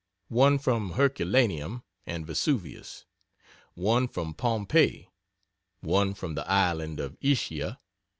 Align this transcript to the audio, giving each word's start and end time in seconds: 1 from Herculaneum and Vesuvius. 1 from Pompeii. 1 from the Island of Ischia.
1 0.29 0.57
from 0.57 0.93
Herculaneum 0.93 1.83
and 2.07 2.25
Vesuvius. 2.25 3.05
1 3.75 4.07
from 4.07 4.33
Pompeii. 4.33 5.11
1 5.81 6.15
from 6.15 6.33
the 6.33 6.49
Island 6.49 6.99
of 6.99 7.15
Ischia. 7.21 7.77